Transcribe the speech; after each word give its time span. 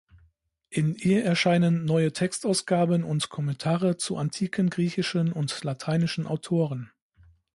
In 0.71 0.95
ihr 0.95 1.23
erscheinen 1.23 1.85
neue 1.85 2.11
Textausgaben 2.11 3.03
und 3.03 3.29
Kommentare 3.29 3.97
zu 3.97 4.17
antiken 4.17 4.71
griechischen 4.71 5.31
und 5.31 5.63
lateinischen 5.63 6.25
Autoren. 6.25 6.91